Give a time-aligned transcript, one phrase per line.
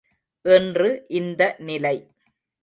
[0.45, 0.89] இன்று
[1.09, 1.95] இந்த நிலை!